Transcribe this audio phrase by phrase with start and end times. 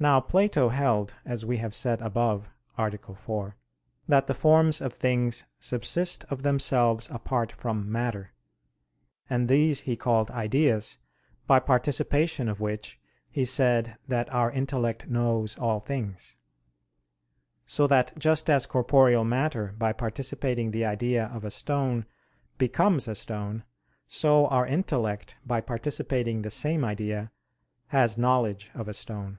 [0.00, 2.90] Now Plato held, as we have said above (A.
[3.14, 3.56] 4),
[4.06, 8.34] that the forms of things subsist of themselves apart from matter;
[9.30, 10.98] and these he called ideas,
[11.46, 16.36] by participation of which he said that our intellect knows all things:
[17.64, 22.04] so that just as corporeal matter by participating the idea of a stone
[22.58, 23.64] becomes a stone,
[24.06, 27.30] so our intellect, by participating the same idea,
[27.86, 29.38] has knowledge of a stone.